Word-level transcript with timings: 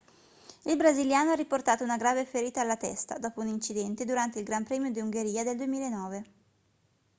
il 0.63 0.77
brasiliano 0.77 1.29
ha 1.29 1.35
riportato 1.35 1.83
una 1.83 1.95
grave 1.95 2.25
ferita 2.25 2.59
alla 2.59 2.75
testa 2.75 3.19
dopo 3.19 3.39
un 3.41 3.49
incidente 3.49 4.03
durante 4.03 4.39
il 4.39 4.45
gran 4.45 4.63
premio 4.63 4.91
d'ungheria 4.91 5.43
del 5.43 5.57
2009 5.57 6.23